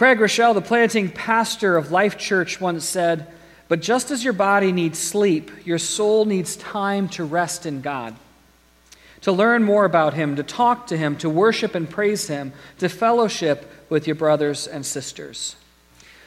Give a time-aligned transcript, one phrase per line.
[0.00, 3.26] Craig Groeschel, the planting pastor of Life Church, once said,
[3.68, 8.16] But just as your body needs sleep, your soul needs time to rest in God,
[9.20, 12.88] to learn more about Him, to talk to Him, to worship and praise Him, to
[12.88, 15.54] fellowship with your brothers and sisters.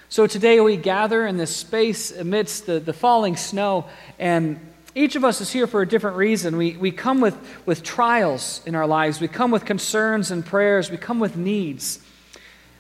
[0.08, 3.86] So today we gather in this space amidst the, the falling snow,
[4.20, 4.60] and
[4.94, 6.58] each of us is here for a different reason.
[6.58, 7.36] We, we come with,
[7.66, 12.03] with trials in our lives, we come with concerns and prayers, we come with needs.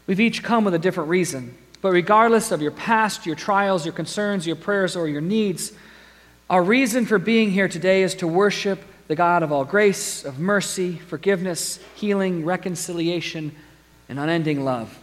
[0.08, 1.58] We've each come with a different reason.
[1.82, 5.74] But regardless of your past, your trials, your concerns, your prayers, or your needs,
[6.50, 10.40] our reason for being here today is to worship the God of all grace, of
[10.40, 13.54] mercy, forgiveness, healing, reconciliation,
[14.08, 14.98] and unending love.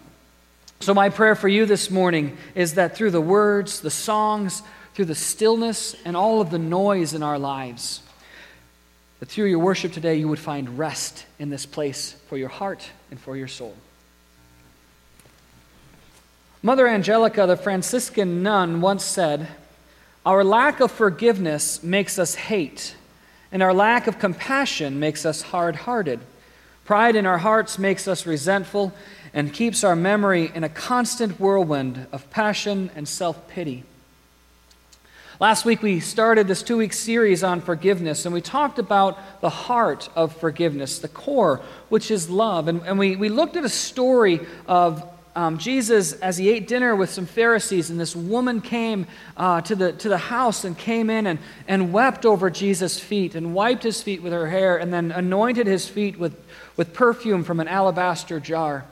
[0.80, 4.62] So, my prayer for you this morning is that through the words, the songs,
[4.94, 8.00] through the stillness, and all of the noise in our lives,
[9.18, 12.88] that through your worship today you would find rest in this place for your heart
[13.10, 13.74] and for your soul.
[16.62, 19.48] Mother Angelica, the Franciscan nun, once said,
[20.26, 22.94] Our lack of forgiveness makes us hate,
[23.50, 26.20] and our lack of compassion makes us hard hearted.
[26.84, 28.92] Pride in our hearts makes us resentful,
[29.32, 33.84] and keeps our memory in a constant whirlwind of passion and self pity.
[35.38, 39.48] Last week, we started this two week series on forgiveness, and we talked about the
[39.48, 42.68] heart of forgiveness, the core, which is love.
[42.68, 45.02] And, and we, we looked at a story of
[45.36, 49.06] um, Jesus, as he ate dinner with some Pharisees, and this woman came
[49.36, 53.34] uh, to, the, to the house and came in and, and wept over Jesus' feet
[53.34, 56.36] and wiped his feet with her hair and then anointed his feet with,
[56.76, 58.84] with perfume from an alabaster jar.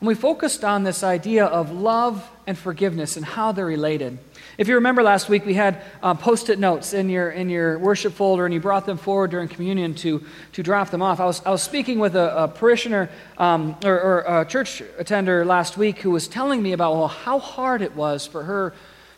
[0.00, 4.18] And we focused on this idea of love and forgiveness and how they're related.
[4.58, 7.78] If you remember last week, we had uh, post it notes in your, in your
[7.78, 11.20] worship folder, and you brought them forward during communion to, to drop them off.
[11.20, 15.44] I was, I was speaking with a, a parishioner um, or, or, a church attender
[15.44, 18.74] last week who was telling me about well, how hard it was for her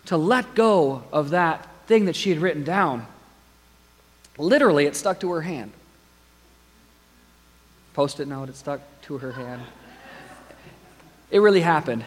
[0.06, 3.06] to let go of that thing that she had written down.
[4.36, 5.72] Literally, it stuck to her hand.
[7.94, 9.62] Post it note, it stuck to her hand.
[11.30, 12.04] It really happened.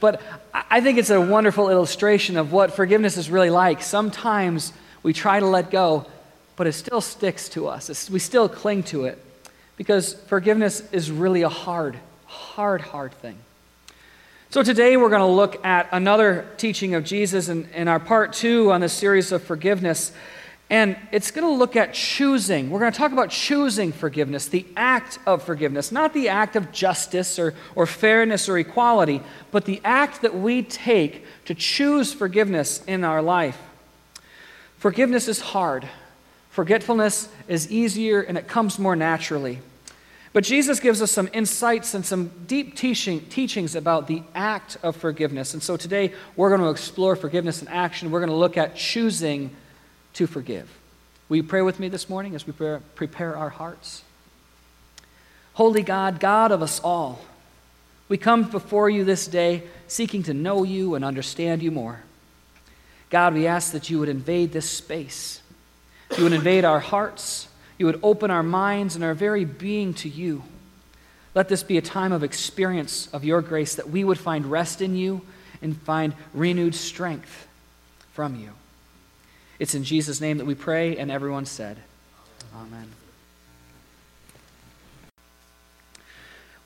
[0.00, 0.20] But
[0.52, 3.82] I think it's a wonderful illustration of what forgiveness is really like.
[3.82, 6.06] Sometimes we try to let go,
[6.56, 7.90] but it still sticks to us.
[7.90, 9.22] It's, we still cling to it
[9.76, 13.38] because forgiveness is really a hard, hard, hard thing.
[14.50, 18.32] So today we're going to look at another teaching of Jesus in, in our part
[18.32, 20.12] two on this series of forgiveness.
[20.68, 22.70] And it's going to look at choosing.
[22.70, 26.72] We're going to talk about choosing forgiveness, the act of forgiveness, not the act of
[26.72, 29.22] justice or, or fairness or equality,
[29.52, 33.58] but the act that we take to choose forgiveness in our life.
[34.78, 35.88] Forgiveness is hard,
[36.50, 39.60] forgetfulness is easier, and it comes more naturally.
[40.32, 44.96] But Jesus gives us some insights and some deep teaching, teachings about the act of
[44.96, 45.54] forgiveness.
[45.54, 48.10] And so today we're going to explore forgiveness in action.
[48.10, 49.50] We're going to look at choosing
[50.16, 50.68] to forgive.
[51.28, 54.02] Will you pray with me this morning as we prepare our hearts?
[55.54, 57.20] Holy God, God of us all,
[58.08, 62.00] we come before you this day seeking to know you and understand you more.
[63.10, 65.40] God, we ask that you would invade this space.
[66.16, 67.48] You would invade our hearts.
[67.78, 70.42] You would open our minds and our very being to you.
[71.34, 74.80] Let this be a time of experience of your grace that we would find rest
[74.80, 75.22] in you
[75.60, 77.46] and find renewed strength
[78.12, 78.50] from you.
[79.58, 81.78] It's in Jesus' name that we pray, and everyone said,
[82.54, 82.88] Amen.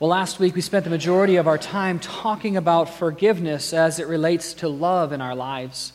[0.01, 4.07] Well, last week we spent the majority of our time talking about forgiveness as it
[4.07, 5.93] relates to love in our lives.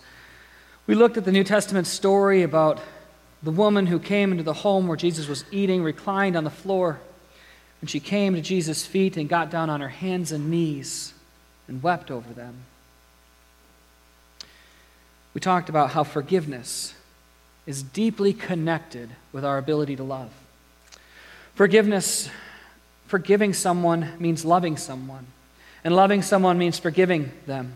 [0.85, 2.79] We looked at the New Testament story about
[3.41, 6.99] the woman who came into the home where Jesus was eating, reclined on the floor,
[7.81, 11.13] and she came to Jesus' feet and got down on her hands and knees
[11.67, 12.65] and wept over them.
[15.35, 16.95] We talked about how forgiveness
[17.67, 20.31] is deeply connected with our ability to love.
[21.55, 22.29] Forgiveness,
[23.07, 25.27] forgiving someone means loving someone,
[25.83, 27.73] and loving someone means forgiving them.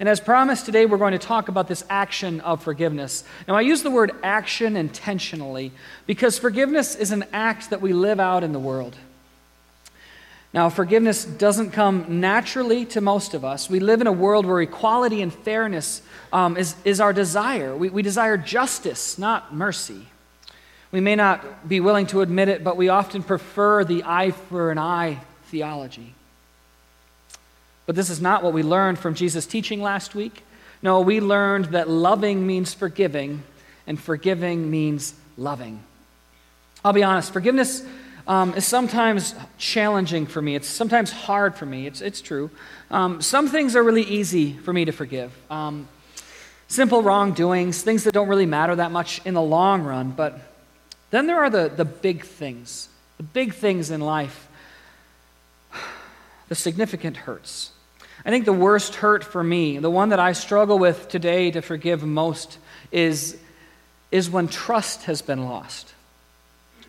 [0.00, 3.24] And as promised, today we're going to talk about this action of forgiveness.
[3.46, 5.72] Now, I use the word action intentionally
[6.06, 8.96] because forgiveness is an act that we live out in the world.
[10.56, 13.68] Now, forgiveness doesn't come naturally to most of us.
[13.68, 16.00] We live in a world where equality and fairness
[16.32, 17.76] um, is, is our desire.
[17.76, 20.06] We, we desire justice, not mercy.
[20.92, 24.70] We may not be willing to admit it, but we often prefer the eye for
[24.70, 26.14] an eye theology.
[27.84, 30.42] But this is not what we learned from Jesus' teaching last week.
[30.80, 33.42] No, we learned that loving means forgiving,
[33.86, 35.82] and forgiving means loving.
[36.82, 37.84] I'll be honest, forgiveness
[38.26, 40.54] um, is sometimes challenging for me.
[40.56, 41.86] It's sometimes hard for me.
[41.86, 42.50] It's, it's true.
[42.90, 45.32] Um, some things are really easy for me to forgive.
[45.50, 45.88] Um,
[46.68, 50.10] simple wrongdoings, things that don't really matter that much in the long run.
[50.10, 50.40] But
[51.10, 54.48] then there are the, the big things, the big things in life,
[56.48, 57.70] the significant hurts.
[58.24, 61.62] I think the worst hurt for me, the one that I struggle with today to
[61.62, 62.58] forgive most,
[62.90, 63.38] is,
[64.10, 65.94] is when trust has been lost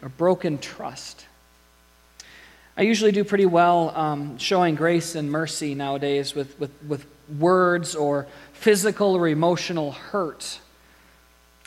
[0.02, 1.27] or broken trust.
[2.78, 7.08] I usually do pretty well um, showing grace and mercy nowadays with, with, with
[7.40, 10.60] words or physical or emotional hurt.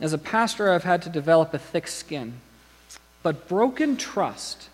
[0.01, 2.35] As a pastor, I've had to develop a thick skin.
[3.25, 4.69] But broken trust,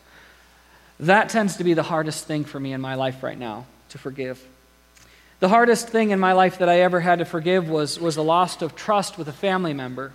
[1.01, 3.99] that tends to be the hardest thing for me in my life right now to
[3.99, 4.47] forgive.
[5.41, 8.23] The hardest thing in my life that I ever had to forgive was, was a
[8.23, 10.13] loss of trust with a family member.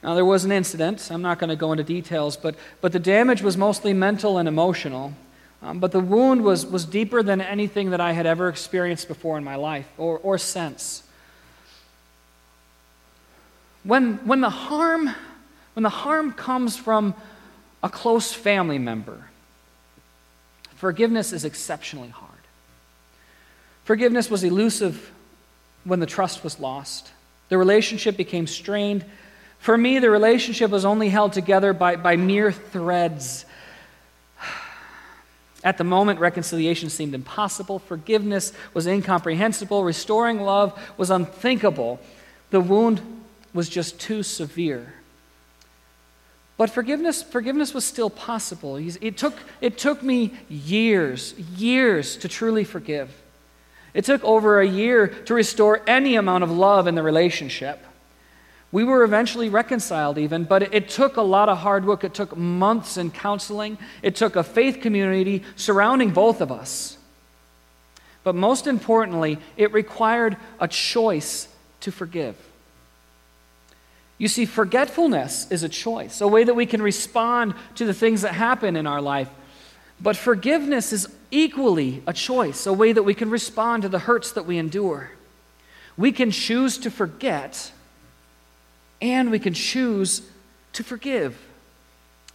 [0.00, 1.10] Now, there was an incident.
[1.10, 4.46] I'm not going to go into details, but, but the damage was mostly mental and
[4.46, 5.14] emotional.
[5.64, 9.38] Um, but the wound was, was deeper than anything that I had ever experienced before
[9.38, 11.02] in my life or, or since.
[13.82, 15.10] When, when, the harm,
[15.72, 17.14] when the harm comes from
[17.82, 19.30] a close family member,
[20.76, 22.30] forgiveness is exceptionally hard.
[23.84, 25.12] Forgiveness was elusive
[25.84, 27.10] when the trust was lost.
[27.48, 29.04] The relationship became strained.
[29.60, 33.46] For me, the relationship was only held together by, by mere threads
[35.64, 37.78] at the moment, reconciliation seemed impossible.
[37.78, 39.82] Forgiveness was incomprehensible.
[39.82, 41.98] Restoring love was unthinkable.
[42.50, 43.00] The wound
[43.54, 44.92] was just too severe.
[46.58, 48.76] But forgiveness, forgiveness was still possible.
[48.76, 53.10] It took, it took me years, years to truly forgive.
[53.94, 57.84] It took over a year to restore any amount of love in the relationship.
[58.74, 62.02] We were eventually reconciled, even, but it took a lot of hard work.
[62.02, 66.98] It took months in counseling, it took a faith community surrounding both of us.
[68.24, 71.46] But most importantly, it required a choice
[71.82, 72.34] to forgive.
[74.18, 78.22] You see, forgetfulness is a choice, a way that we can respond to the things
[78.22, 79.30] that happen in our life.
[80.00, 84.32] But forgiveness is equally a choice, a way that we can respond to the hurts
[84.32, 85.12] that we endure.
[85.96, 87.70] We can choose to forget
[89.04, 90.22] and we can choose
[90.72, 91.38] to forgive.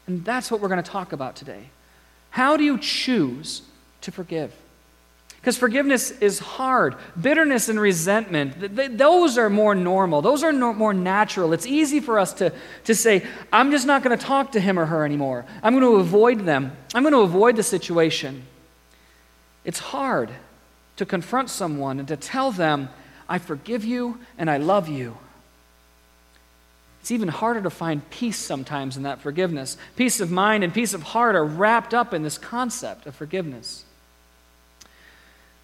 [0.05, 1.71] And that's what we're going to talk about today.
[2.29, 3.63] How do you choose
[4.01, 4.53] to forgive?
[5.37, 6.95] Because forgiveness is hard.
[7.19, 10.21] Bitterness and resentment, th- those are more normal.
[10.21, 11.53] Those are no- more natural.
[11.53, 14.77] It's easy for us to, to say, I'm just not going to talk to him
[14.77, 15.45] or her anymore.
[15.63, 16.77] I'm going to avoid them.
[16.93, 18.45] I'm going to avoid the situation.
[19.65, 20.29] It's hard
[20.97, 22.89] to confront someone and to tell them,
[23.27, 25.17] I forgive you and I love you.
[27.01, 29.77] It's even harder to find peace sometimes in that forgiveness.
[29.95, 33.85] Peace of mind and peace of heart are wrapped up in this concept of forgiveness.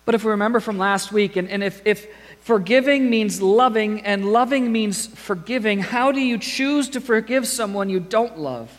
[0.06, 2.08] But if we remember from last week, and, and if, if
[2.42, 8.00] forgiving means loving and loving means forgiving, how do you choose to forgive someone you
[8.00, 8.72] don't love?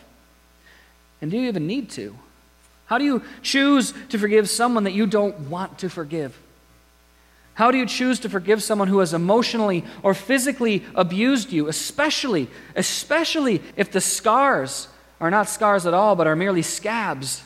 [1.21, 2.17] And do you even need to?
[2.87, 6.39] How do you choose to forgive someone that you don't want to forgive?
[7.57, 12.49] How do you choose to forgive someone who has emotionally or physically abused you, especially,
[12.75, 14.89] especially if the scars
[15.23, 17.43] are not scars at all, but are merely scabs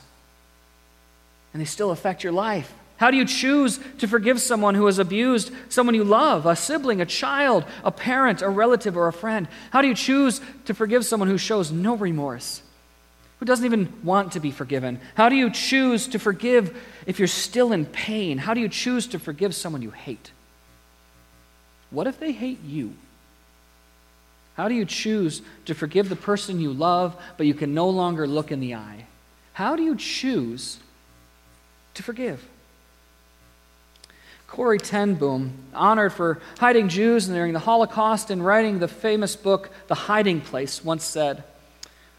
[1.52, 2.72] and they still affect your life?
[2.96, 7.00] How do you choose to forgive someone who has abused someone you love, a sibling,
[7.00, 9.46] a child, a parent, a relative, or a friend?
[9.70, 12.62] How do you choose to forgive someone who shows no remorse?
[13.40, 15.00] Who doesn't even want to be forgiven?
[15.14, 18.36] How do you choose to forgive if you're still in pain?
[18.36, 20.30] How do you choose to forgive someone you hate?
[21.90, 22.94] What if they hate you?
[24.54, 28.26] How do you choose to forgive the person you love, but you can no longer
[28.26, 29.06] look in the eye?
[29.54, 30.78] How do you choose
[31.94, 32.46] to forgive?
[34.46, 39.70] Corrie ten Boom, honored for hiding Jews during the Holocaust and writing the famous book,
[39.86, 41.42] The Hiding Place, once said,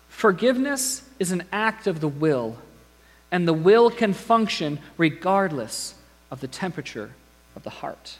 [0.07, 2.57] Forgiveness is an act of the will,
[3.31, 5.93] and the will can function regardless
[6.31, 7.11] of the temperature
[7.55, 8.17] of the heart.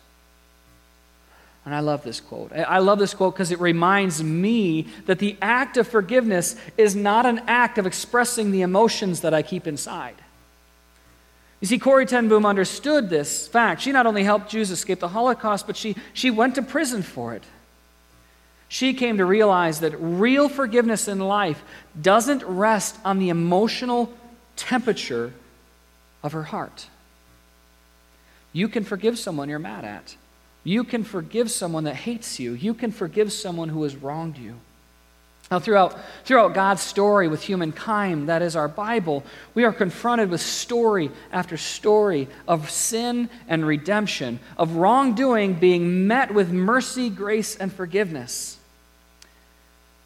[1.66, 2.52] And I love this quote.
[2.54, 7.26] I love this quote because it reminds me that the act of forgiveness is not
[7.26, 10.16] an act of expressing the emotions that I keep inside.
[11.60, 13.82] You see, Corrie ten Boom understood this fact.
[13.82, 17.34] She not only helped Jews escape the Holocaust, but she, she went to prison for
[17.34, 17.46] it
[18.72, 21.62] she came to realize that real forgiveness in life
[22.02, 24.10] doesn't rest on the emotional
[24.56, 25.34] temperature
[26.24, 26.88] of her heart.
[28.54, 30.16] You can forgive someone you're mad at.
[30.64, 32.54] You can forgive someone that hates you.
[32.54, 34.56] You can forgive someone who has wronged you.
[35.52, 40.40] Now, throughout, throughout God's story with humankind, that is our Bible, we are confronted with
[40.40, 47.74] story after story of sin and redemption, of wrongdoing being met with mercy, grace, and
[47.74, 48.60] forgiveness.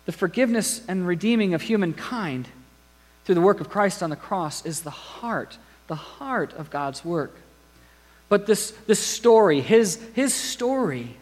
[0.06, 2.48] The forgiveness and redeeming of humankind
[3.26, 5.58] through the work of Christ on the cross is the heart,
[5.88, 7.36] the heart of God's work.
[8.30, 11.18] But this, this story, his, his story,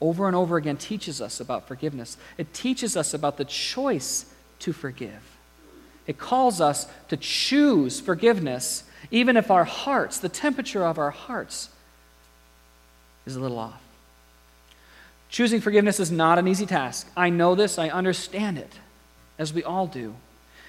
[0.00, 2.16] over and over again teaches us about forgiveness.
[2.36, 4.26] It teaches us about the choice
[4.60, 5.36] to forgive.
[6.06, 11.70] It calls us to choose forgiveness, even if our hearts, the temperature of our hearts,
[13.26, 13.82] is a little off.
[15.36, 17.10] Choosing forgiveness is not an easy task.
[17.14, 18.72] I know this, I understand it,
[19.38, 20.14] as we all do.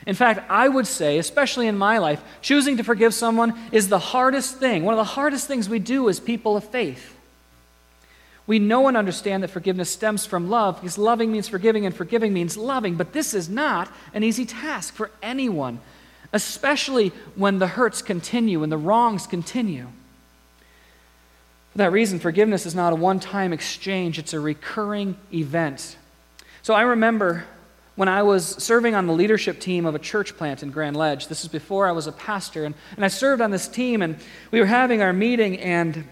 [0.06, 3.98] In fact, I would say, especially in my life, choosing to forgive someone is the
[3.98, 4.84] hardest thing.
[4.84, 7.16] One of the hardest things we do as people of faith.
[8.46, 12.34] We know and understand that forgiveness stems from love because loving means forgiving and forgiving
[12.34, 12.96] means loving.
[12.96, 15.80] But this is not an easy task for anyone,
[16.34, 19.88] especially when the hurts continue and the wrongs continue.
[21.77, 25.96] For that reason, forgiveness is not a one time exchange, it's a recurring event.
[26.63, 27.46] So I remember
[27.96, 31.27] when I was serving on the leadership team of a church plant in Grand Ledge.
[31.27, 32.65] This is before I was a pastor.
[32.65, 34.17] And, and I served on this team, and
[34.50, 36.05] we were having our meeting, and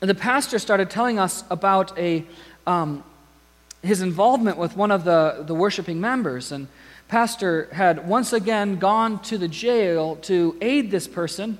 [0.00, 2.24] the pastor started telling us about a,
[2.64, 3.02] um,
[3.82, 6.52] his involvement with one of the, the worshiping members.
[6.52, 6.68] And
[7.08, 11.58] pastor had once again gone to the jail to aid this person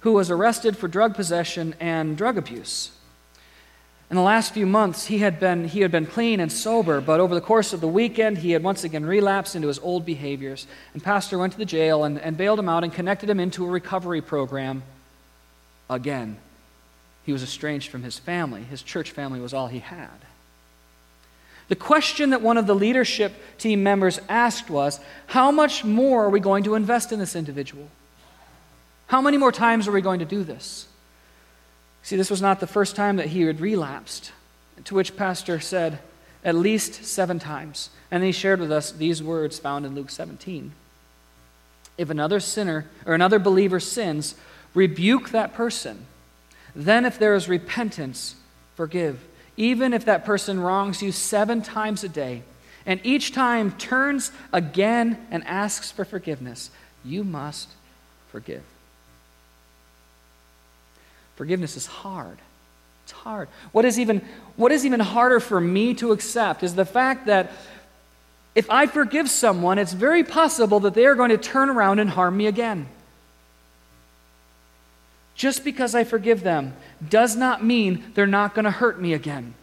[0.00, 2.90] who was arrested for drug possession and drug abuse.
[4.10, 7.20] In the last few months, he had, been, he had been clean and sober, but
[7.20, 10.66] over the course of the weekend, he had once again relapsed into his old behaviors.
[10.94, 13.64] And Pastor went to the jail and, and bailed him out and connected him into
[13.64, 14.82] a recovery program
[15.88, 16.38] again.
[17.24, 18.62] He was estranged from his family.
[18.62, 20.08] His church family was all he had.
[21.68, 26.30] The question that one of the leadership team members asked was How much more are
[26.30, 27.88] we going to invest in this individual?
[29.10, 30.86] How many more times are we going to do this?
[32.02, 34.32] See, this was not the first time that he had relapsed,
[34.84, 35.98] to which Pastor said,
[36.44, 37.90] At least seven times.
[38.10, 40.72] And he shared with us these words found in Luke 17.
[41.98, 44.34] If another sinner or another believer sins,
[44.74, 46.06] rebuke that person
[46.74, 48.36] then, if there is repentance,
[48.76, 49.26] forgive.
[49.56, 52.42] Even if that person wrongs you seven times a day,
[52.86, 56.70] and each time turns again and asks for forgiveness,
[57.04, 57.68] you must
[58.28, 58.62] forgive.
[61.40, 62.36] Forgiveness is hard.
[63.04, 63.48] It's hard.
[63.72, 64.20] What is even,
[64.56, 67.50] what is even harder for me to accept is the fact that
[68.54, 72.10] if I forgive someone, it's very possible that they are going to turn around and
[72.10, 72.90] harm me again.
[75.34, 76.76] Just because I forgive them
[77.08, 79.54] does not mean they're not going to hurt me again.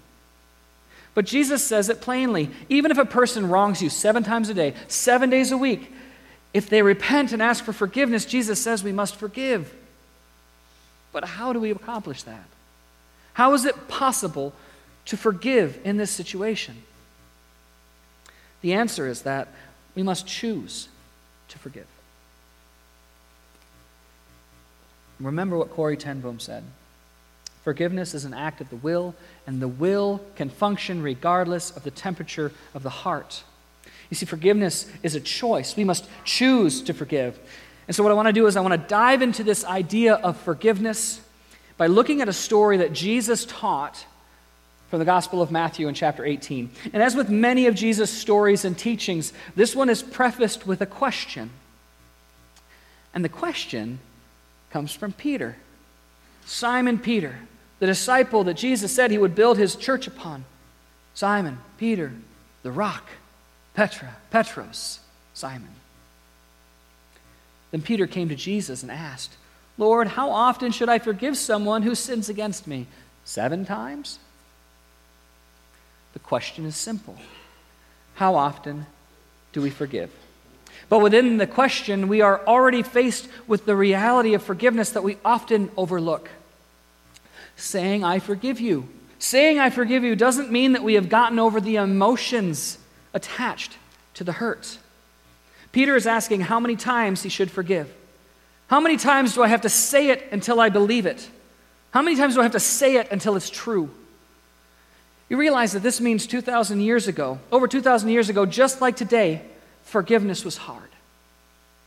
[1.14, 2.50] But Jesus says it plainly.
[2.70, 5.94] Even if a person wrongs you seven times a day, seven days a week,
[6.56, 9.76] if they repent and ask for forgiveness, Jesus says we must forgive.
[11.12, 12.46] But how do we accomplish that?
[13.34, 14.54] How is it possible
[15.06, 16.84] to forgive in this situation?
[18.62, 19.48] The answer is that
[19.96, 20.90] we must choose
[21.50, 21.88] to forgive.
[25.20, 26.64] Remember what Corrie ten Boom said.
[27.64, 31.92] Forgiveness is an act of the will, and the will can function regardless of the
[31.92, 33.44] temperature of the heart.
[34.10, 35.76] You see, forgiveness is a choice.
[35.76, 37.38] We must choose to forgive.
[37.88, 40.16] And so, what I want to do is, I want to dive into this idea
[40.16, 41.22] of forgiveness
[41.78, 44.06] by looking at a story that Jesus taught
[44.90, 46.70] from the Gospel of Matthew in chapter 18.
[46.94, 50.86] And as with many of Jesus' stories and teachings, this one is prefaced with a
[50.86, 51.50] question.
[53.14, 54.00] And the question
[54.72, 55.56] comes from Peter.
[56.46, 57.36] Simon Peter,
[57.80, 60.46] the disciple that Jesus said he would build his church upon.
[61.14, 62.14] Simon, Peter,
[62.64, 63.08] the rock,
[63.74, 65.00] Petra, Petros,
[65.34, 65.70] Simon.
[67.72, 69.36] Then Peter came to Jesus and asked,
[69.78, 72.88] Lord, how often should I forgive someone who sins against me?
[73.26, 74.20] Seven times?
[76.14, 77.18] The question is simple
[78.16, 78.86] How often
[79.54, 80.12] do we forgive?
[80.90, 85.18] But within the question, we are already faced with the reality of forgiveness that we
[85.26, 86.30] often overlook.
[87.56, 88.88] Saying, I forgive you.
[89.20, 92.78] Saying, I forgive you doesn't mean that we have gotten over the emotions
[93.14, 93.78] attached
[94.14, 94.78] to the hurt.
[95.72, 97.94] Peter is asking how many times he should forgive.
[98.68, 101.30] How many times do I have to say it until I believe it?
[101.92, 103.90] How many times do I have to say it until it's true?
[105.30, 109.42] You realize that this means 2,000 years ago, over 2,000 years ago, just like today,
[109.84, 110.90] forgiveness was hard.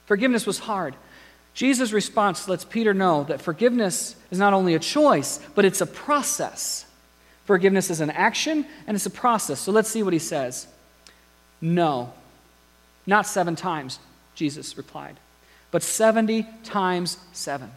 [0.07, 0.95] Forgiveness was hard.
[1.55, 5.87] Jesus' response lets Peter know that forgiveness is not only a choice, but it's a
[5.87, 6.85] process.
[7.45, 9.61] Forgiveness is an action and it's a process.
[9.61, 10.67] So let's see what he says.
[11.61, 12.13] No,
[13.07, 13.99] not seven times,
[14.35, 15.17] Jesus replied,
[15.71, 17.71] but 70 times seven.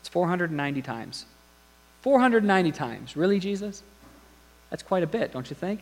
[0.00, 1.26] It's 490 times.
[2.02, 3.16] 490 times.
[3.16, 3.82] Really, Jesus?
[4.70, 5.80] That's quite a bit, don't you think?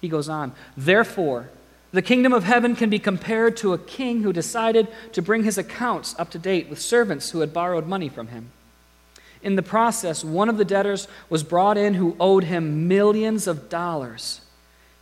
[0.00, 1.48] He goes on, Therefore,
[1.92, 5.58] the kingdom of heaven can be compared to a king who decided to bring his
[5.58, 8.52] accounts up to date with servants who had borrowed money from him.
[9.42, 13.68] In the process, one of the debtors was brought in who owed him millions of
[13.68, 14.42] dollars.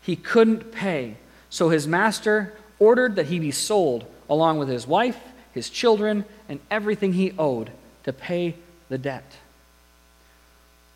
[0.08, 1.18] He couldn't pay,
[1.50, 5.20] so his master ordered that he be sold along with his wife,
[5.52, 7.70] his children, and everything he owed
[8.04, 8.54] to pay
[8.88, 9.36] the debt.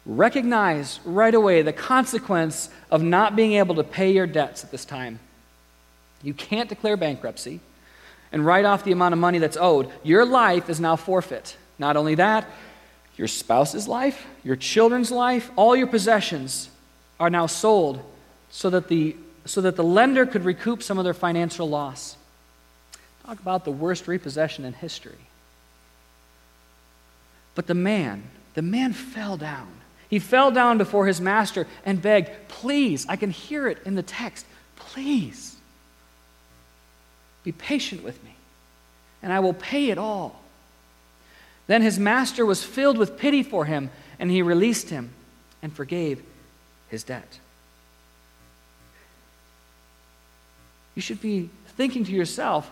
[0.06, 4.86] Recognize right away the consequence of not being able to pay your debts at this
[4.86, 5.20] time.
[6.22, 7.60] You can't declare bankruptcy
[8.32, 9.90] and write off the amount of money that's owed.
[10.02, 11.58] Your life is now forfeit.
[11.78, 12.48] Not only that,
[13.18, 16.70] your spouse's life, your children's life, all your possessions
[17.20, 18.02] are now sold
[18.52, 19.16] so that the,
[19.46, 22.16] so that the lender could recoup some of their financial loss.
[23.26, 25.18] Talk about the worst repossession in history.
[27.54, 29.68] But the man, the man fell down.
[30.08, 34.02] He fell down before his master and begged, Please, I can hear it in the
[34.02, 34.44] text,
[34.76, 35.56] please
[37.42, 38.36] be patient with me,
[39.22, 40.42] and I will pay it all.
[41.66, 45.10] Then his master was filled with pity for him, and he released him
[45.62, 46.22] and forgave
[46.88, 47.40] his debt.
[50.94, 52.70] You should be thinking to yourself,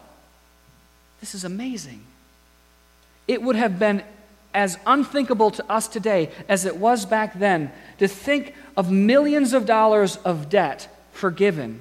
[1.20, 2.02] this is amazing.
[3.28, 4.02] It would have been
[4.52, 9.66] as unthinkable to us today as it was back then to think of millions of
[9.66, 11.80] dollars of debt forgiven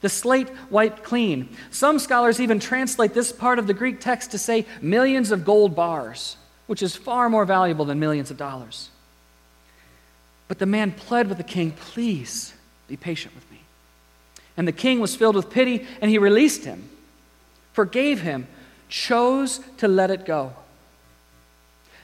[0.00, 1.48] the slate wiped clean.
[1.70, 5.74] Some scholars even translate this part of the Greek text to say millions of gold
[5.74, 8.90] bars, which is far more valuable than millions of dollars.
[10.48, 12.54] But the man pled with the king, Please
[12.86, 13.45] be patient with.
[14.56, 16.88] And the king was filled with pity, and he released him,
[17.72, 18.46] forgave him,
[18.88, 20.52] chose to let it go.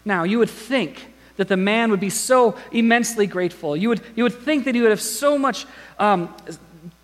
[0.04, 1.06] Now, you would think
[1.36, 3.76] that the man would be so immensely grateful.
[3.76, 5.66] You would, you would think that he would have so much
[5.98, 6.34] um,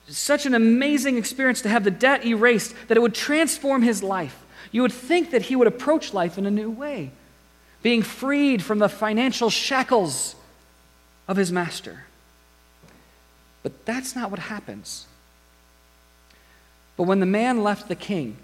[0.09, 4.44] such an amazing experience to have the debt erased that it would transform his life.
[4.73, 7.11] You would think that he would approach life in a new way,
[7.83, 10.35] being freed from the financial shackles
[11.27, 12.05] of his master.
[13.62, 15.07] But that's not what happens.
[16.99, 18.37] But when the man left the king,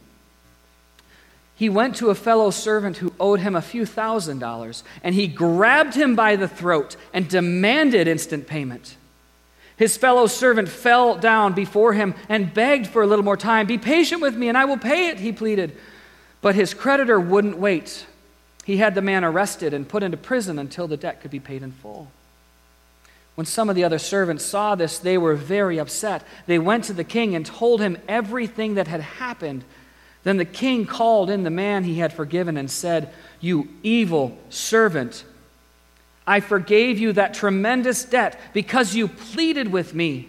[1.56, 5.26] he went to a fellow servant who owed him a few thousand dollars, and he
[5.26, 8.96] grabbed him by the throat and demanded instant payment.
[9.76, 13.66] His fellow servant fell down before him and begged for a little more time.
[13.66, 15.76] Be patient with me and I will pay it, he pleaded.
[16.40, 18.06] But his creditor wouldn't wait.
[18.64, 21.64] He had the man arrested and put into prison until the debt could be paid
[21.64, 22.08] in full.
[23.34, 26.22] When some of the other servants saw this, they were very upset.
[26.46, 29.64] They went to the king and told him everything that had happened.
[30.22, 35.24] Then the king called in the man he had forgiven and said, You evil servant.
[36.26, 40.28] I forgave you that tremendous debt because you pleaded with me.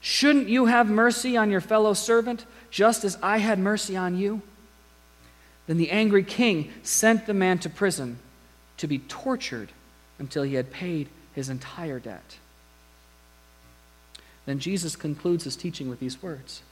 [0.00, 4.42] Shouldn't you have mercy on your fellow servant, just as I had mercy on you?
[5.66, 8.18] Then the angry king sent the man to prison
[8.78, 9.70] to be tortured
[10.18, 12.38] until he had paid his entire debt.
[14.46, 16.62] Then Jesus concludes his teaching with these words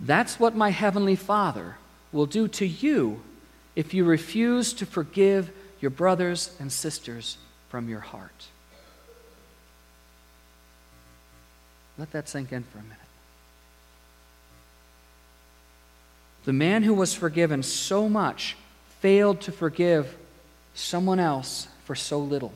[0.00, 1.76] That's what my heavenly Father
[2.12, 3.22] will do to you
[3.74, 8.46] if you refuse to forgive your brothers and sisters from your heart.
[11.98, 12.98] Let that sink in for a minute.
[16.44, 18.56] The man who was forgiven so much
[19.00, 20.16] failed to forgive
[20.74, 22.52] someone else for so little.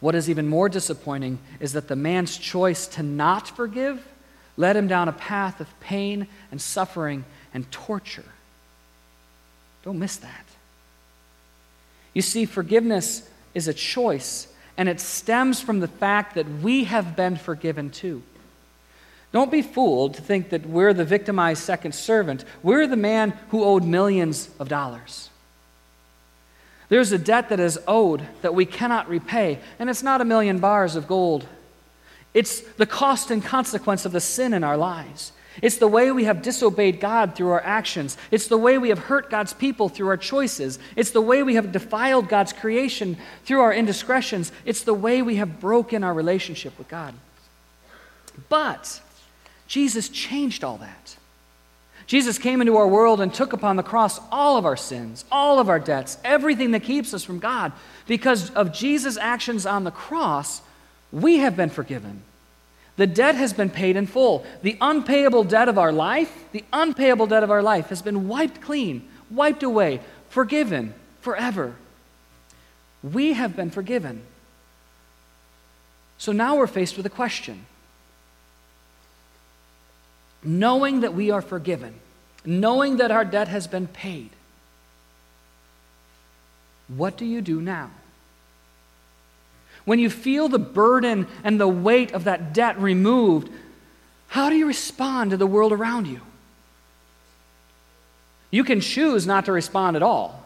[0.00, 4.06] What is even more disappointing is that the man's choice to not forgive
[4.56, 8.24] led him down a path of pain and suffering and torture.
[9.84, 10.44] Don't miss that.
[12.12, 17.16] You see, forgiveness is a choice, and it stems from the fact that we have
[17.16, 18.22] been forgiven too.
[19.32, 22.44] Don't be fooled to think that we're the victimized second servant.
[22.62, 25.30] We're the man who owed millions of dollars.
[26.88, 30.58] There's a debt that is owed that we cannot repay, and it's not a million
[30.58, 31.46] bars of gold.
[32.32, 35.32] It's the cost and consequence of the sin in our lives.
[35.62, 38.16] It's the way we have disobeyed God through our actions.
[38.30, 40.78] It's the way we have hurt God's people through our choices.
[40.96, 44.52] It's the way we have defiled God's creation through our indiscretions.
[44.64, 47.14] It's the way we have broken our relationship with God.
[48.48, 49.00] But
[49.66, 51.15] Jesus changed all that.
[52.06, 55.58] Jesus came into our world and took upon the cross all of our sins, all
[55.58, 57.72] of our debts, everything that keeps us from God.
[58.06, 60.62] Because of Jesus' actions on the cross,
[61.10, 62.22] we have been forgiven.
[62.96, 64.46] The debt has been paid in full.
[64.62, 68.60] The unpayable debt of our life, the unpayable debt of our life has been wiped
[68.60, 71.74] clean, wiped away, forgiven forever.
[73.02, 74.22] We have been forgiven.
[76.18, 77.66] So now we're faced with a question
[80.46, 81.94] knowing that we are forgiven,
[82.44, 84.30] knowing that our debt has been paid,
[86.88, 87.90] what do you do now?
[89.84, 93.50] When you feel the burden and the weight of that debt removed,
[94.28, 96.20] how do you respond to the world around you?
[98.50, 100.44] You can choose not to respond at all.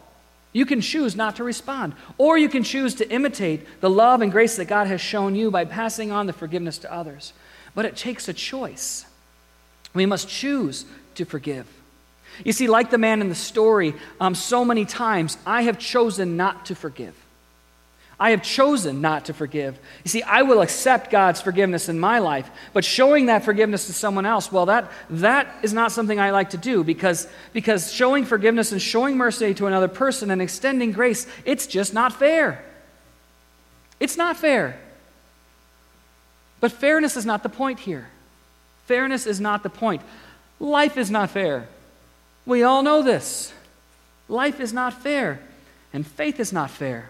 [0.53, 1.93] You can choose not to respond.
[2.17, 5.49] Or you can choose to imitate the love and grace that God has shown you
[5.49, 7.33] by passing on the forgiveness to others.
[7.73, 9.05] But it takes a choice.
[9.93, 11.67] We must choose to forgive.
[12.43, 16.37] You see, like the man in the story, um, so many times I have chosen
[16.37, 17.15] not to forgive.
[18.21, 19.79] I have chosen not to forgive.
[20.03, 23.93] You see, I will accept God's forgiveness in my life, but showing that forgiveness to
[23.93, 28.25] someone else, well, that, that is not something I like to do because, because showing
[28.25, 32.63] forgiveness and showing mercy to another person and extending grace, it's just not fair.
[33.99, 34.79] It's not fair.
[36.59, 38.07] But fairness is not the point here.
[38.85, 40.01] Fairness is not the point.
[40.59, 41.67] Life is not fair.
[42.45, 43.53] We all know this.
[44.27, 45.39] Life is not fair,
[45.93, 47.09] and faith is not fair.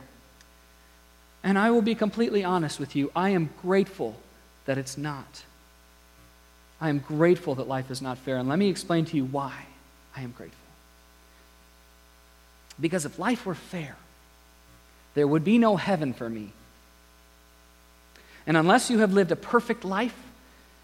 [1.43, 3.11] And I will be completely honest with you.
[3.15, 4.19] I am grateful
[4.65, 5.43] that it's not.
[6.79, 8.37] I am grateful that life is not fair.
[8.37, 9.53] And let me explain to you why
[10.15, 10.57] I am grateful.
[12.79, 13.95] Because if life were fair,
[15.13, 16.51] there would be no heaven for me.
[18.47, 20.15] And unless you have lived a perfect life,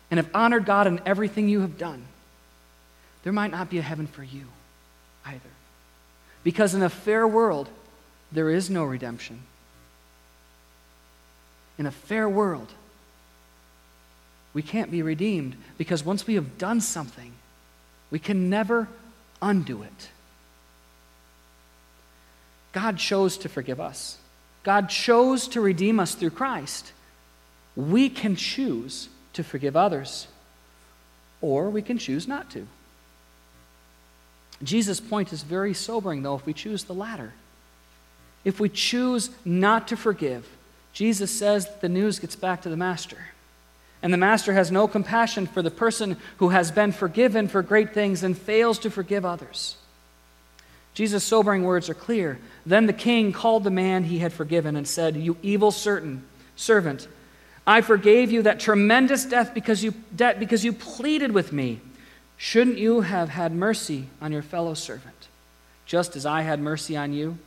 [0.09, 2.05] and have honored God in everything you have done,
[3.23, 4.45] there might not be a heaven for you
[5.25, 5.39] either.
[6.43, 7.67] Because in a fair world,
[8.31, 9.41] there is no redemption.
[11.77, 12.69] In a fair world,
[14.53, 17.33] we can't be redeemed because once we have done something,
[18.09, 18.87] we can never
[19.41, 20.09] undo it.
[22.71, 24.17] God chose to forgive us.
[24.63, 26.91] God chose to redeem us through Christ.
[27.75, 30.27] We can choose to forgive others,
[31.41, 32.67] or we can choose not to.
[34.63, 37.33] Jesus' point is very sobering, though, if we choose the latter.
[38.43, 40.47] If we choose not to forgive,
[40.93, 43.17] Jesus says the news gets back to the master.
[44.01, 47.93] And the master has no compassion for the person who has been forgiven for great
[47.93, 49.77] things and fails to forgive others.
[50.93, 52.39] Jesus' sobering words are clear.
[52.65, 56.23] Then the king called the man he had forgiven and said, You evil certain
[56.55, 57.07] servant,
[57.67, 61.81] I forgave you that tremendous death because you, debt because you pleaded with me.
[62.37, 65.27] Shouldn't you have had mercy on your fellow servant,
[65.85, 67.37] just as I had mercy on you?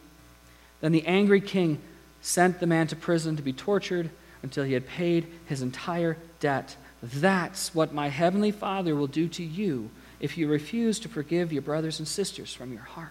[0.83, 1.79] Then the angry king
[2.21, 4.11] sent the man to prison to be tortured
[4.43, 6.77] until he had paid his entire debt.
[7.03, 11.63] That's what my heavenly Father will do to you if you refuse to forgive your
[11.63, 13.09] brothers and sisters from your heart.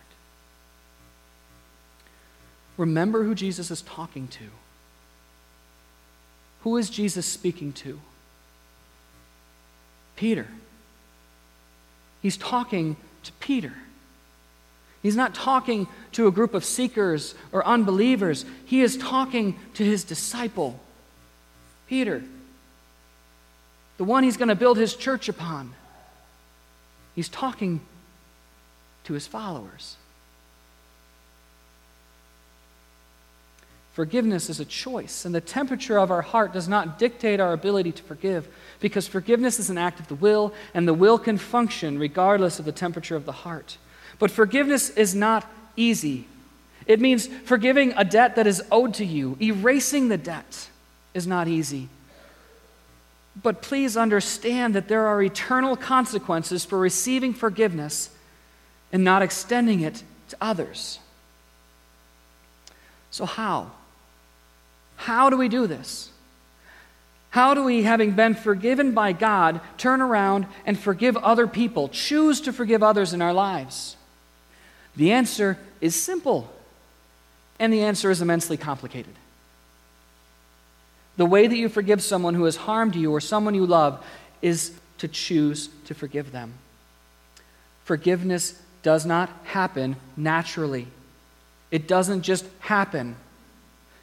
[2.78, 4.46] Remember who Jesus is talking to.
[6.62, 8.00] Who is Jesus speaking to?
[10.16, 10.48] Peter.
[12.22, 13.74] He's talking to Peter.
[15.02, 18.46] He's not talking to a group of seekers or unbelievers.
[18.66, 20.78] He is talking to his disciple,
[21.88, 22.22] Peter,
[23.98, 25.74] the one he's going to build his church upon.
[27.16, 27.80] He's talking
[29.06, 29.96] to his followers.
[34.00, 37.92] Forgiveness is a choice, and the temperature of our heart does not dictate our ability
[37.92, 38.48] to forgive,
[38.80, 42.64] because forgiveness is an act of the will, and the will can function regardless of
[42.64, 43.78] the temperature of the heart.
[44.18, 46.28] But forgiveness is not easy.
[46.86, 50.70] It means forgiving a debt that is owed to you, erasing the debt
[51.14, 51.90] is not easy.
[53.44, 58.12] But please understand that there are eternal consequences for receiving forgiveness
[58.94, 61.00] and not extending it to others.
[63.12, 63.72] So, how?
[65.00, 66.12] How do we do this?
[67.30, 72.42] How do we, having been forgiven by God, turn around and forgive other people, choose
[72.42, 73.96] to forgive others in our lives?
[74.98, 76.52] The answer is simple,
[77.60, 79.14] and the answer is immensely complicated.
[81.16, 84.04] The way that you forgive someone who has harmed you or someone you love
[84.42, 86.56] is to choose to forgive them.
[87.86, 90.88] Forgiveness does not happen naturally,
[91.72, 93.16] it doesn't just happen.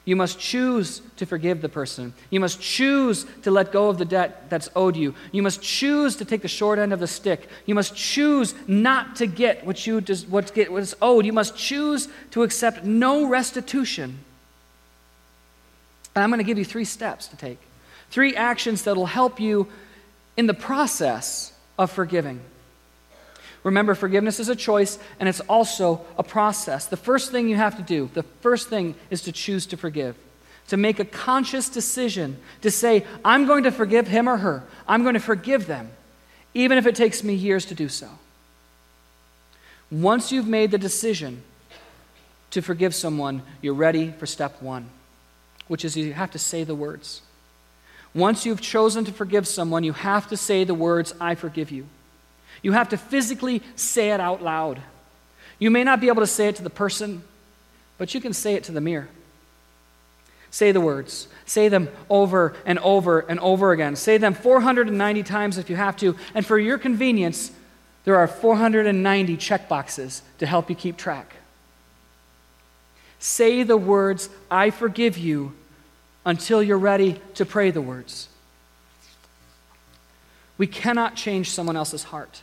[0.07, 2.15] You must choose to forgive the person.
[2.31, 5.17] You must choose to let go of the debt that's owed you.
[5.33, 7.49] You must choose to take the short end of the stick.
[7.67, 11.27] You must choose not to get what you what's, get, what's owed.
[11.27, 14.21] You must choose to accept no restitution.
[16.15, 17.59] And I'm going to give you three steps to take,
[18.11, 19.67] three actions that will help you
[20.37, 22.41] in the process of forgiving.
[23.67, 26.87] Remember, forgiveness is a choice and it's also a process.
[26.87, 30.15] The first thing you have to do, the first thing is to choose to forgive.
[30.69, 34.63] To make a conscious decision to say, I'm going to forgive him or her.
[34.87, 35.91] I'm going to forgive them,
[36.55, 38.09] even if it takes me years to do so.
[39.91, 41.43] Once you've made the decision
[42.53, 44.89] to forgive someone, you're ready for step one,
[45.67, 47.21] which is you have to say the words.
[48.15, 51.89] Once you've chosen to forgive someone, you have to say the words, I forgive you.
[52.63, 54.81] You have to physically say it out loud.
[55.59, 57.23] You may not be able to say it to the person,
[57.99, 59.09] but you can say it to the mirror.
[60.51, 61.29] Say the words.
[61.45, 63.97] Say them over and over and over again.
[63.97, 66.17] Say them 490 times if you have to.
[66.35, 67.53] And for your convenience,
[68.05, 71.35] there are 490 check boxes to help you keep track.
[73.19, 75.55] Say the words, I forgive you,
[76.25, 78.29] until you're ready to pray the words.
[80.59, 82.43] We cannot change someone else's heart.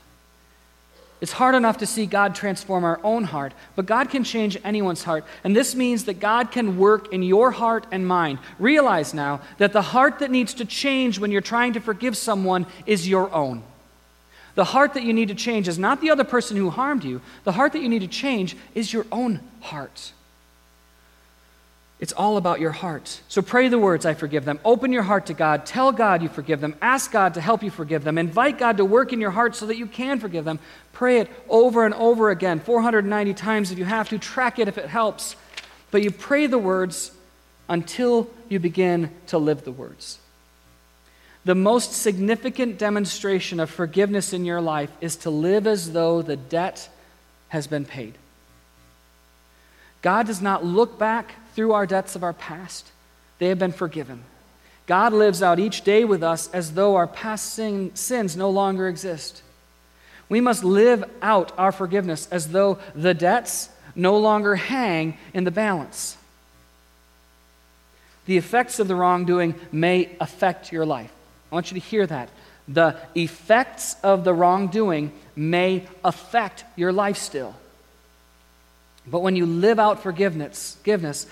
[1.23, 5.03] It's hard enough to see God transform our own heart, but God can change anyone's
[5.03, 5.23] heart.
[5.45, 8.39] And this means that God can work in your heart and mind.
[8.59, 12.65] Realize now that the heart that needs to change when you're trying to forgive someone
[12.85, 13.63] is your own.
[14.55, 17.21] The heart that you need to change is not the other person who harmed you,
[17.45, 20.11] the heart that you need to change is your own heart.
[22.03, 23.21] It's all about your heart.
[23.29, 24.59] So pray the words, I forgive them.
[24.65, 25.65] Open your heart to God.
[25.65, 26.75] Tell God you forgive them.
[26.81, 28.17] Ask God to help you forgive them.
[28.17, 30.59] Invite God to work in your heart so that you can forgive them.
[30.91, 34.19] Pray it over and over again, 490 times if you have to.
[34.19, 35.37] Track it if it helps.
[35.91, 37.13] But you pray the words
[37.69, 40.19] until you begin to live the words.
[41.45, 46.35] The most significant demonstration of forgiveness in your life is to live as though the
[46.35, 46.89] debt
[47.47, 48.17] has been paid.
[50.03, 52.91] God does not look back through our debts of our past,
[53.39, 54.23] they have been forgiven.
[54.85, 58.89] God lives out each day with us as though our past sin, sins no longer
[58.89, 59.41] exist.
[60.27, 65.51] We must live out our forgiveness as though the debts no longer hang in the
[65.51, 66.17] balance.
[68.25, 71.11] The effects of the wrongdoing may affect your life.
[71.51, 72.29] I want you to hear that.
[72.67, 77.55] The effects of the wrongdoing may affect your life still.
[79.05, 81.27] But when you live out forgiveness, forgiveness,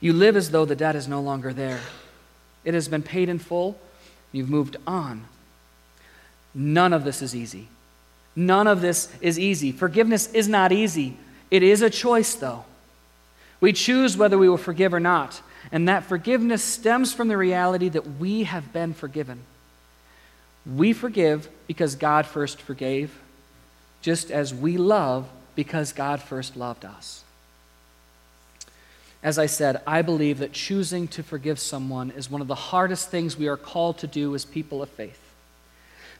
[0.00, 1.80] you live as though the debt is no longer there.
[2.64, 3.78] It has been paid in full.
[4.32, 5.24] You've moved on.
[6.54, 7.68] None of this is easy.
[8.36, 9.72] None of this is easy.
[9.72, 11.16] Forgiveness is not easy.
[11.50, 12.64] It is a choice, though.
[13.60, 15.40] We choose whether we will forgive or not.
[15.72, 19.40] And that forgiveness stems from the reality that we have been forgiven.
[20.66, 23.18] We forgive because God first forgave,
[24.02, 27.22] just as we love because God first loved us.
[29.22, 33.10] As I said, I believe that choosing to forgive someone is one of the hardest
[33.10, 35.20] things we are called to do as people of faith.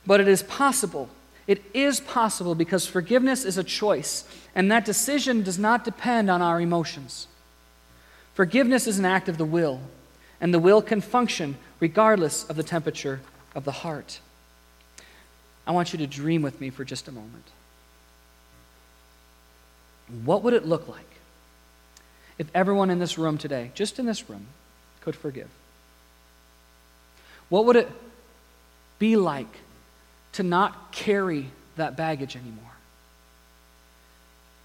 [0.07, 1.09] But it is possible.
[1.45, 4.23] It is possible because forgiveness is a choice,
[4.55, 7.27] and that decision does not depend on our emotions.
[8.33, 9.81] Forgiveness is an act of the will,
[10.41, 13.21] and the will can function regardless of the temperature
[13.53, 14.19] of the heart.
[15.67, 17.45] I want you to dream with me for just a moment.
[20.23, 21.01] What would it look like
[22.37, 24.45] if everyone in this room today, just in this room,
[25.01, 25.49] could forgive?
[27.49, 27.89] What would it
[28.99, 29.47] be like
[30.33, 32.63] to not carry that baggage anymore?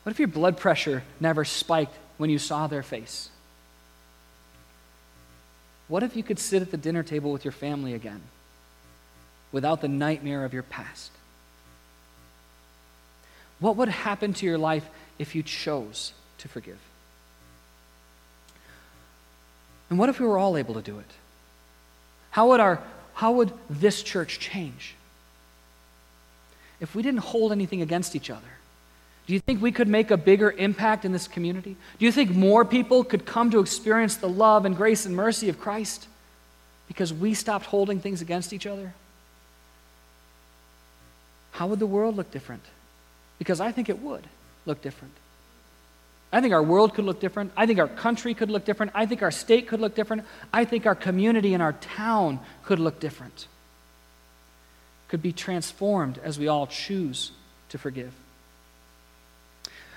[0.03, 3.29] What if your blood pressure never spiked when you saw their face?
[5.89, 8.23] What if you could sit at the dinner table with your family again
[9.53, 11.11] without the nightmare of your past?
[13.59, 14.89] What would happen to your life
[15.21, 16.79] if you chose to forgive?
[19.91, 21.11] And what if we were all able to do it?
[22.31, 24.95] How would, our, how would this church change?
[26.81, 28.41] If we didn't hold anything against each other,
[29.27, 31.77] do you think we could make a bigger impact in this community?
[31.99, 35.51] Do you think more people could come to experience the love and grace and mercy
[35.51, 36.09] of Christ
[36.89, 38.95] because we stopped holding things against each other?
[41.53, 42.63] How would the world look different?
[43.39, 44.27] Because I think it would
[44.67, 45.15] look different.
[46.33, 47.53] I think our world could look different.
[47.57, 48.93] I think our country could look different.
[48.95, 50.25] I think our state could look different.
[50.53, 53.49] I think our community and our town could look different.
[55.09, 57.33] Could be transformed as we all choose
[57.71, 58.13] to forgive.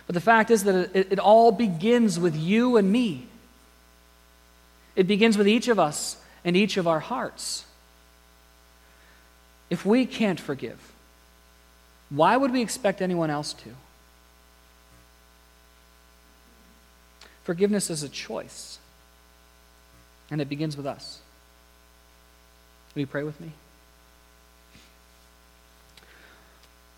[0.08, 3.28] But the fact is that it, it all begins with you and me.
[4.96, 7.66] It begins with each of us and each of our hearts.
[9.70, 10.80] If we can't forgive,
[12.10, 13.70] why would we expect anyone else to?
[17.44, 18.80] Forgiveness is a choice,
[20.32, 21.20] and it begins with us.
[22.96, 23.52] Will you pray with me?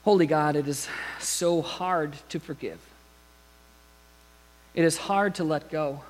[0.04, 0.88] Holy God, it is
[1.20, 2.80] so hard to forgive.
[4.76, 6.02] It is hard to let go.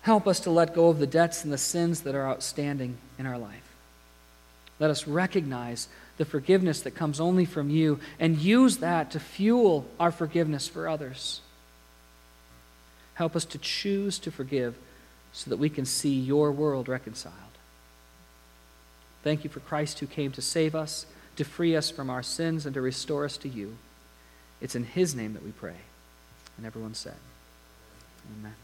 [0.00, 3.26] Help us to let go of the debts and the sins that are outstanding in
[3.26, 3.74] our life.
[4.80, 9.86] Let us recognize the forgiveness that comes only from you and use that to fuel
[10.00, 11.40] our forgiveness for others.
[13.16, 14.76] Help us to choose to forgive
[15.32, 17.34] so that we can see your world reconciled.
[19.22, 22.64] Thank you for Christ who came to save us, to free us from our sins,
[22.64, 23.76] and to restore us to you.
[24.60, 25.76] It's in his name that we pray.
[26.56, 27.16] And everyone said,
[28.38, 28.54] Amen.